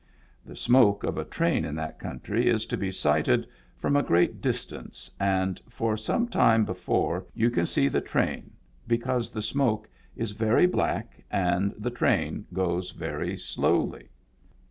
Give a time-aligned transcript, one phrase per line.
[0.43, 3.45] The smoke of a train in that country is to be sighted
[3.77, 8.49] from a great distance and for some time before you can see the train,
[8.87, 14.09] because the smoke is very black and the train goes very slowly.